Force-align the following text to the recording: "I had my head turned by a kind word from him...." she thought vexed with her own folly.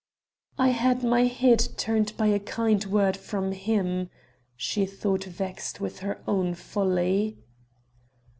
"I 0.57 0.69
had 0.69 1.03
my 1.03 1.25
head 1.25 1.59
turned 1.77 2.17
by 2.17 2.25
a 2.25 2.39
kind 2.39 2.83
word 2.85 3.15
from 3.15 3.51
him...." 3.51 4.09
she 4.57 4.87
thought 4.87 5.25
vexed 5.25 5.79
with 5.79 5.99
her 5.99 6.23
own 6.27 6.55
folly. 6.55 7.37